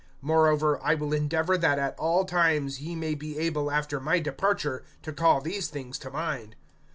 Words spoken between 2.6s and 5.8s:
ye may be able after my departure to call these